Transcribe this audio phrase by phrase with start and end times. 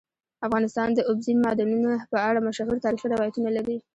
[0.47, 3.77] افغانستان د اوبزین معدنونه په اړه مشهور تاریخی روایتونه لري.